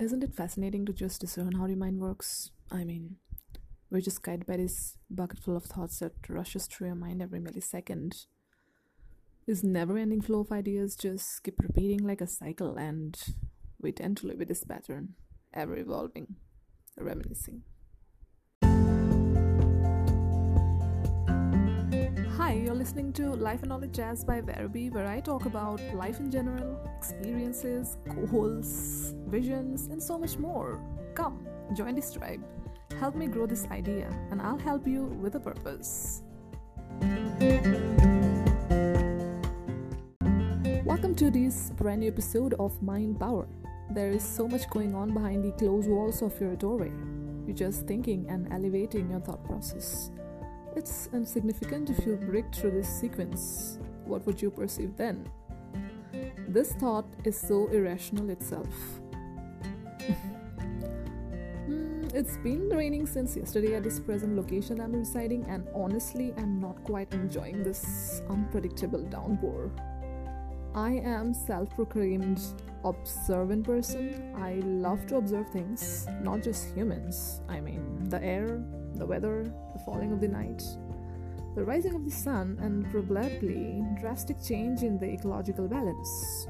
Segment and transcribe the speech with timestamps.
[0.00, 2.50] isn't it fascinating to just discern how your mind works?
[2.70, 3.16] I mean,
[3.90, 7.40] we're just guided by this bucket full of thoughts that rushes through your mind every
[7.40, 8.26] millisecond.
[9.46, 13.16] This never ending flow of ideas just keep repeating like a cycle, and
[13.80, 15.14] we tend to live with this pattern,
[15.54, 16.36] ever evolving,
[16.98, 17.62] reminiscing.
[22.66, 26.32] You're listening to Life and Knowledge Jazz by Verby, where I talk about life in
[26.32, 30.82] general, experiences, goals, visions, and so much more.
[31.14, 32.42] Come, join this tribe.
[32.98, 36.24] Help me grow this idea, and I'll help you with a purpose.
[40.84, 43.46] Welcome to this brand new episode of Mind Power.
[43.92, 46.90] There is so much going on behind the closed walls of your doorway.
[47.46, 50.10] You're just thinking and elevating your thought process.
[50.76, 53.78] It's insignificant if you break through this sequence.
[54.04, 55.26] What would you perceive then?
[56.46, 58.68] This thought is so irrational itself.
[61.66, 66.60] Hmm, it's been raining since yesterday at this present location I'm residing, and honestly, I'm
[66.60, 69.72] not quite enjoying this unpredictable downpour.
[70.72, 72.40] I am self proclaimed
[72.84, 74.32] observant person.
[74.36, 77.40] I love to observe things, not just humans.
[77.48, 78.62] I mean, the air,
[78.96, 80.62] the weather, the falling of the night,
[81.54, 86.46] the rising of the sun, and probably drastic change in the ecological balance.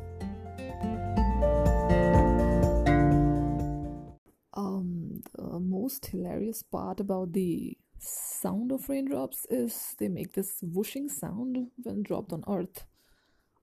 [4.54, 11.08] Um, the most hilarious part about the sound of raindrops is they make this whooshing
[11.08, 12.84] sound when dropped on earth.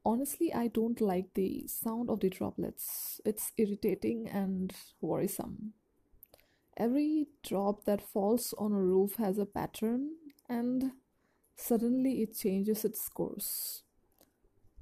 [0.06, 3.22] Honestly, I don't like the sound of the droplets.
[3.26, 5.74] It's irritating and worrisome.
[6.78, 10.16] Every drop that falls on a roof has a pattern,
[10.50, 10.94] and
[11.56, 13.84] suddenly it changes its course.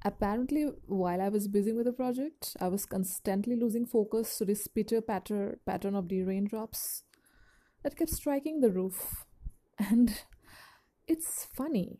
[0.04, 4.66] Apparently, while I was busy with the project, I was constantly losing focus to this
[4.66, 7.04] pitter patter pattern of the raindrops
[7.82, 9.24] that kept striking the roof.
[9.78, 10.22] And
[11.06, 11.98] it's funny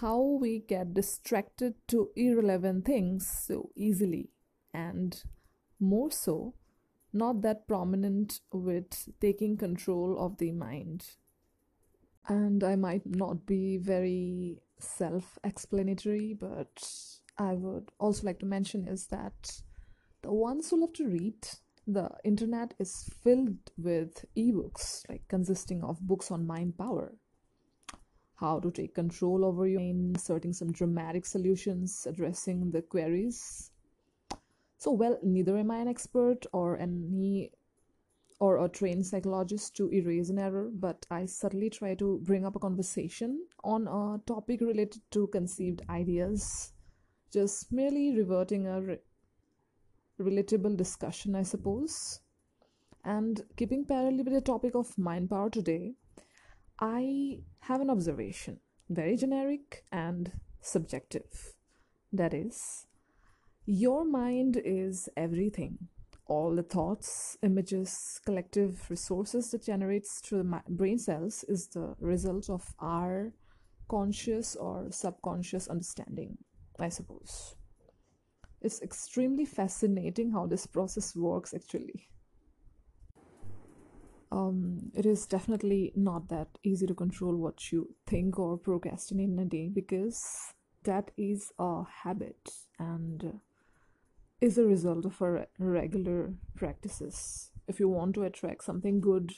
[0.00, 4.30] how we get distracted to irrelevant things so easily,
[4.72, 5.22] and
[5.78, 6.54] more so
[7.12, 11.06] not that prominent with taking control of the mind.
[12.28, 16.82] And I might not be very self explanatory, but
[17.38, 19.62] I would also like to mention is that
[20.22, 21.48] the ones who love to read,
[21.86, 27.14] the internet is filled with ebooks, like consisting of books on mind power,
[28.36, 33.70] how to take control over your mind, inserting some dramatic solutions, addressing the queries
[34.80, 37.52] so, well, neither am I an expert or any
[38.40, 42.56] or a trained psychologist to erase an error, but I subtly try to bring up
[42.56, 46.72] a conversation on a topic related to conceived ideas,
[47.30, 48.98] just merely reverting a re-
[50.18, 52.20] relatable discussion, I suppose.
[53.04, 55.92] And keeping parallel with the topic of mind power today,
[56.80, 61.54] I have an observation, very generic and subjective.
[62.14, 62.86] That is,
[63.66, 65.78] your mind is everything.
[66.26, 72.48] All the thoughts, images, collective resources that generates through the brain cells is the result
[72.48, 73.32] of our
[73.88, 76.38] conscious or subconscious understanding,
[76.78, 77.56] I suppose.
[78.62, 82.08] It's extremely fascinating how this process works actually.
[84.32, 89.38] Um, it is definitely not that easy to control what you think or procrastinate in
[89.40, 90.22] a day because
[90.84, 93.40] that is a habit and
[94.40, 97.50] is a result of our regular practices.
[97.68, 99.32] If you want to attract something good,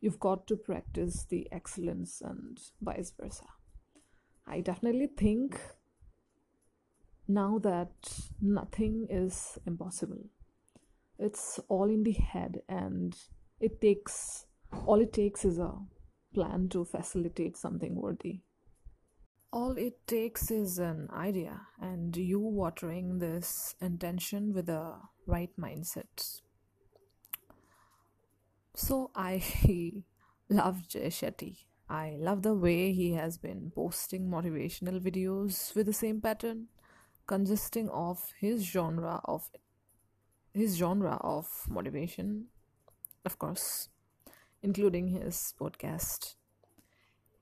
[0.00, 3.46] you've got to practice the excellence and vice versa.
[4.46, 5.60] I definitely think
[7.26, 7.92] now that
[8.40, 10.24] nothing is impossible.
[11.18, 13.16] It's all in the head, and
[13.60, 14.46] it takes
[14.86, 15.74] all it takes is a
[16.34, 18.40] plan to facilitate something worthy.
[19.50, 26.42] All it takes is an idea and you watering this intention with a right mindset.
[28.74, 29.42] So I
[30.50, 31.64] love Jay Shetty.
[31.88, 36.68] I love the way he has been posting motivational videos with the same pattern,
[37.26, 39.48] consisting of his genre of
[40.52, 42.48] his genre of motivation,
[43.24, 43.88] of course,
[44.62, 46.34] including his podcast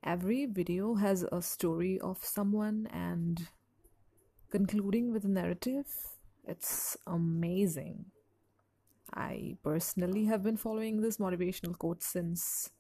[0.07, 3.49] every video has a story of someone and
[4.51, 5.87] concluding with a narrative.
[6.45, 8.07] It's amazing.
[9.13, 12.71] I personally have been following this motivational quote since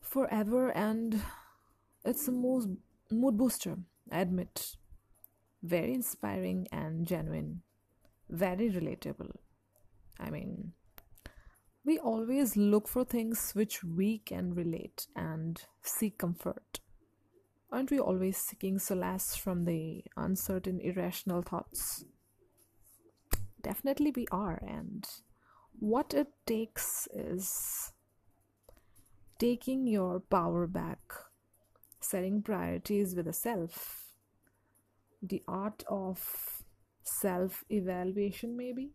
[0.00, 1.20] forever, and
[2.04, 2.68] it's a most
[3.10, 3.78] mood booster,
[4.12, 4.76] I admit.
[5.62, 7.62] Very inspiring and genuine,
[8.28, 9.32] very relatable.
[10.18, 10.72] I mean,
[11.84, 16.80] We always look for things which we can relate and seek comfort.
[17.72, 22.04] Aren't we always seeking solace from the uncertain, irrational thoughts?
[23.62, 24.60] Definitely, we are.
[24.66, 25.06] And
[25.78, 27.92] what it takes is
[29.38, 31.00] taking your power back,
[32.00, 34.12] setting priorities with a self,
[35.22, 36.62] the art of
[37.02, 38.90] self evaluation, maybe.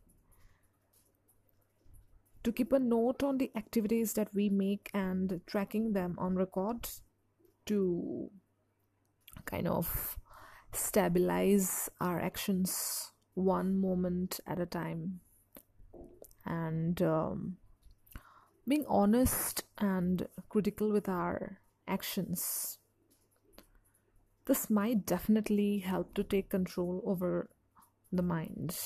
[2.45, 6.88] To keep a note on the activities that we make and tracking them on record
[7.65, 8.30] to
[9.45, 10.19] kind of
[10.71, 15.21] stabilize our actions one moment at a time
[16.45, 17.57] and um,
[18.68, 22.77] being honest and critical with our actions.
[24.45, 27.50] This might definitely help to take control over
[28.12, 28.77] the mind.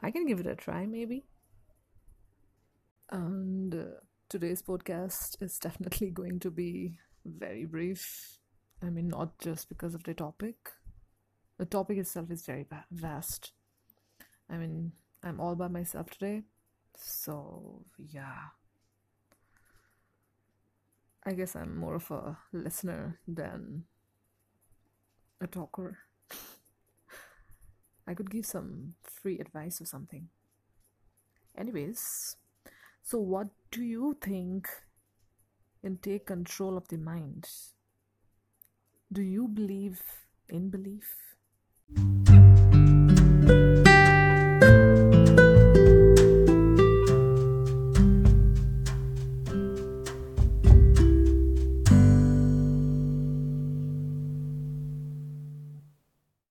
[0.00, 1.26] I can give it a try, maybe.
[3.10, 6.94] And uh, today's podcast is definitely going to be
[7.24, 8.38] very brief.
[8.82, 10.56] I mean, not just because of the topic.
[11.58, 13.52] The topic itself is very vast.
[14.50, 14.92] I mean,
[15.22, 16.42] I'm all by myself today.
[16.96, 18.50] So, yeah.
[21.24, 23.84] I guess I'm more of a listener than
[25.40, 25.98] a talker.
[28.06, 30.28] I could give some free advice or something.
[31.56, 32.36] Anyways,
[33.08, 34.68] so what do you think
[35.80, 37.46] can take control of the mind?
[39.12, 40.02] Do you believe
[40.48, 41.14] in belief?